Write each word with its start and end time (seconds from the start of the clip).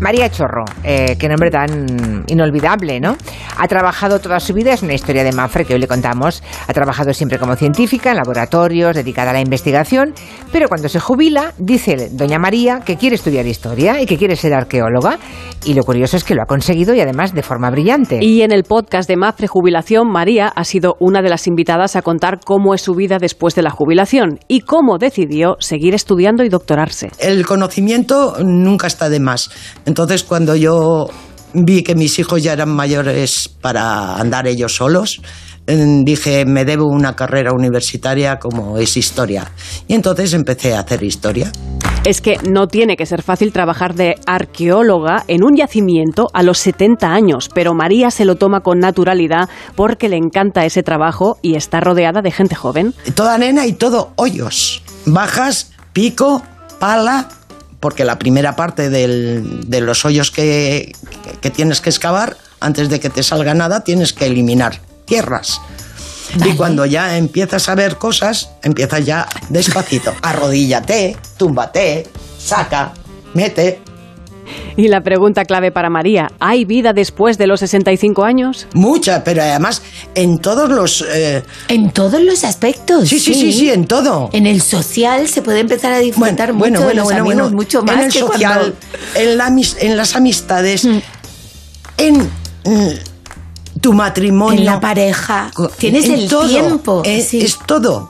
María 0.00 0.30
Chorro, 0.30 0.64
eh, 0.82 1.16
qué 1.18 1.28
nombre 1.28 1.50
tan 1.50 2.24
inolvidable, 2.26 3.00
¿no? 3.00 3.16
Ha 3.58 3.68
trabajado 3.68 4.18
toda 4.18 4.40
su 4.40 4.54
vida, 4.54 4.72
es 4.72 4.82
una 4.82 4.94
historia 4.94 5.24
de 5.24 5.32
Mafre 5.32 5.66
que 5.66 5.74
hoy 5.74 5.80
le 5.80 5.86
contamos. 5.86 6.42
Ha 6.66 6.72
trabajado 6.72 7.12
siempre 7.12 7.38
como 7.38 7.54
científica 7.54 8.10
en 8.10 8.16
laboratorios, 8.16 8.96
dedicada 8.96 9.30
a 9.30 9.34
la 9.34 9.40
investigación, 9.42 10.14
pero 10.52 10.68
cuando 10.68 10.88
se 10.88 11.00
jubila, 11.00 11.52
dice 11.58 12.08
doña 12.12 12.38
María 12.38 12.80
que 12.80 12.96
quiere 12.96 13.16
estudiar 13.16 13.46
historia 13.46 14.00
y 14.00 14.06
que 14.06 14.16
quiere 14.16 14.36
ser 14.36 14.54
arqueóloga. 14.54 15.18
Y 15.66 15.74
lo 15.74 15.82
curioso 15.82 16.16
es 16.16 16.24
que 16.24 16.34
lo 16.34 16.42
ha 16.42 16.46
conseguido 16.46 16.94
y 16.94 17.00
además 17.02 17.34
de 17.34 17.42
forma 17.42 17.68
brillante. 17.68 18.20
Y 18.22 18.40
en 18.40 18.52
el 18.52 18.64
podcast 18.64 19.06
de 19.06 19.16
Mafre 19.16 19.46
Jubilación, 19.46 20.10
María 20.10 20.48
ha 20.48 20.64
sido 20.64 20.96
una 21.00 21.20
de 21.20 21.28
las 21.28 21.46
invitadas 21.46 21.96
a 21.96 22.02
contar 22.02 22.40
cómo 22.42 22.72
es 22.72 22.80
su 22.80 22.94
vida 22.94 23.18
después 23.20 23.54
de 23.54 23.60
la 23.60 23.70
jubilación 23.70 24.38
y 24.48 24.60
cómo 24.60 24.96
decidió 24.96 25.56
seguir 25.58 25.94
estudiando 25.94 26.44
y 26.44 26.48
doctorarse. 26.48 27.10
El 27.18 27.44
conocimiento 27.44 28.36
nunca 28.42 28.86
está 28.86 29.10
de 29.10 29.20
más. 29.20 29.50
Entonces, 29.90 30.22
cuando 30.22 30.54
yo 30.54 31.08
vi 31.52 31.82
que 31.82 31.96
mis 31.96 32.16
hijos 32.20 32.40
ya 32.40 32.52
eran 32.52 32.68
mayores 32.68 33.48
para 33.60 34.14
andar 34.14 34.46
ellos 34.46 34.76
solos, 34.76 35.20
eh, 35.66 36.02
dije, 36.04 36.44
me 36.44 36.64
debo 36.64 36.86
una 36.86 37.16
carrera 37.16 37.52
universitaria 37.52 38.38
como 38.38 38.78
es 38.78 38.96
historia. 38.96 39.50
Y 39.88 39.94
entonces 39.94 40.32
empecé 40.32 40.76
a 40.76 40.80
hacer 40.80 41.02
historia. 41.02 41.50
Es 42.04 42.20
que 42.20 42.38
no 42.48 42.68
tiene 42.68 42.96
que 42.96 43.04
ser 43.04 43.24
fácil 43.24 43.52
trabajar 43.52 43.96
de 43.96 44.14
arqueóloga 44.26 45.24
en 45.26 45.42
un 45.42 45.56
yacimiento 45.56 46.28
a 46.34 46.44
los 46.44 46.58
70 46.58 47.12
años, 47.12 47.50
pero 47.52 47.74
María 47.74 48.12
se 48.12 48.24
lo 48.24 48.36
toma 48.36 48.60
con 48.60 48.78
naturalidad 48.78 49.48
porque 49.74 50.08
le 50.08 50.18
encanta 50.18 50.64
ese 50.64 50.84
trabajo 50.84 51.36
y 51.42 51.56
está 51.56 51.80
rodeada 51.80 52.22
de 52.22 52.30
gente 52.30 52.54
joven. 52.54 52.94
Toda 53.16 53.36
nena 53.38 53.66
y 53.66 53.72
todo 53.72 54.12
hoyos. 54.14 54.84
Bajas, 55.04 55.72
pico, 55.92 56.42
pala, 56.78 57.28
porque 57.80 58.04
la 58.04 58.18
primera 58.18 58.56
parte 58.56 58.90
del- 58.90 59.68
de 59.68 59.80
los 59.80 60.04
hoyos 60.04 60.30
que, 60.30 60.92
que 61.40 61.50
tienes 61.50 61.80
que 61.80 61.90
excavar, 61.90 62.36
antes 62.60 62.88
de 62.90 63.00
que 63.00 63.10
te 63.10 63.22
salga 63.22 63.54
nada, 63.54 63.80
tienes 63.84 64.12
que 64.12 64.26
eliminar 64.26 64.80
tierras. 65.06 65.60
Y 66.44 66.52
cuando 66.54 66.86
ya 66.86 67.16
empiezas 67.16 67.68
a 67.68 67.74
ver 67.74 67.96
cosas, 67.96 68.50
empiezas 68.62 69.04
ya 69.04 69.26
despacito. 69.48 70.12
Arrodíllate, 70.22 71.16
túmbate, 71.36 72.06
saca, 72.38 72.92
mete. 73.34 73.80
Y 74.76 74.88
la 74.88 75.00
pregunta 75.02 75.44
clave 75.44 75.70
para 75.72 75.90
María, 75.90 76.30
¿hay 76.40 76.64
vida 76.64 76.92
después 76.92 77.38
de 77.38 77.46
los 77.46 77.60
65 77.60 78.24
años? 78.24 78.66
Mucha, 78.74 79.22
pero 79.24 79.42
además 79.42 79.80
en 80.14 80.38
todos 80.38 80.68
los... 80.68 81.04
eh, 81.08 81.42
En 81.68 81.90
todos 81.90 82.20
los 82.22 82.44
aspectos. 82.44 83.08
sí, 83.08 83.18
sí, 83.18 83.34
sí, 83.34 83.52
sí, 83.52 83.70
en 83.70 83.86
todo. 83.86 84.30
En 84.32 84.46
el 84.46 84.60
social 84.62 85.28
se 85.28 85.42
puede 85.42 85.60
empezar 85.60 85.92
a 85.92 85.98
disfrutar 85.98 86.52
Bueno, 86.52 86.80
mucho 86.80 86.84
bueno, 86.84 86.88
de 86.88 86.94
los 86.94 87.04
bueno, 87.04 87.20
amigos, 87.20 87.42
bueno. 87.42 87.56
mucho 87.56 87.82
más 87.82 87.96
en 87.96 88.00
el 88.04 88.12
que 88.12 88.18
social, 88.20 88.74
cuando... 89.14 89.20
en, 89.30 89.38
la 89.38 89.46
en 89.80 89.96
las 89.96 90.16
amistades, 90.16 90.84
en 91.96 92.16
mm, 92.64 92.88
tu 93.80 93.92
matrimonio. 93.92 94.58
En 94.60 94.66
la 94.66 94.80
pareja. 94.80 95.50
Tienes 95.78 96.04
en 96.06 96.12
el 96.12 96.28
todo. 96.28 96.48
tiempo. 96.48 97.02
Es, 97.04 97.28
sí. 97.28 97.40
es 97.42 97.58
todo. 97.66 98.08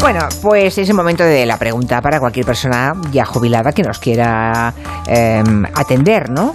Bueno, 0.00 0.20
pues 0.42 0.78
es 0.78 0.88
el 0.88 0.94
momento 0.94 1.24
de 1.24 1.44
la 1.44 1.56
pregunta 1.58 2.00
para 2.00 2.20
cualquier 2.20 2.46
persona 2.46 2.94
ya 3.10 3.24
jubilada 3.24 3.72
que 3.72 3.82
nos 3.82 3.98
quiera 3.98 4.72
eh, 5.08 5.42
atender, 5.74 6.30
¿no? 6.30 6.54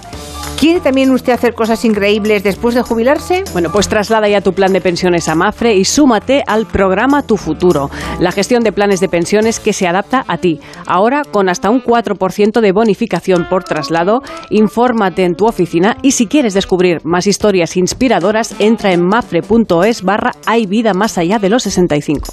¿Quiere 0.58 0.80
también 0.80 1.10
usted 1.10 1.32
hacer 1.32 1.52
cosas 1.54 1.84
increíbles 1.84 2.42
después 2.42 2.74
de 2.74 2.82
jubilarse? 2.82 3.44
Bueno, 3.52 3.70
pues 3.70 3.88
traslada 3.88 4.28
ya 4.28 4.40
tu 4.40 4.54
plan 4.54 4.72
de 4.72 4.80
pensiones 4.80 5.28
a 5.28 5.34
Mafre 5.34 5.74
y 5.74 5.84
súmate 5.84 6.42
al 6.46 6.66
programa 6.66 7.22
Tu 7.22 7.36
Futuro, 7.36 7.90
la 8.18 8.32
gestión 8.32 8.62
de 8.62 8.72
planes 8.72 9.00
de 9.00 9.08
pensiones 9.08 9.60
que 9.60 9.72
se 9.72 9.86
adapta 9.86 10.24
a 10.26 10.38
ti. 10.38 10.60
Ahora 10.86 11.22
con 11.30 11.48
hasta 11.48 11.70
un 11.70 11.82
4% 11.82 12.60
de 12.60 12.72
bonificación 12.72 13.46
por 13.50 13.64
traslado, 13.64 14.22
infórmate 14.48 15.24
en 15.24 15.34
tu 15.34 15.46
oficina 15.46 15.98
y 16.02 16.12
si 16.12 16.26
quieres 16.26 16.54
descubrir 16.54 17.00
más 17.04 17.26
historias 17.26 17.76
inspiradoras, 17.76 18.54
entra 18.58 18.92
en 18.92 19.04
mafre.es 19.04 20.02
barra 20.02 20.32
hay 20.46 20.66
vida 20.66 20.94
más 20.94 21.18
allá 21.18 21.38
de 21.38 21.50
los 21.50 21.64
65. 21.64 22.28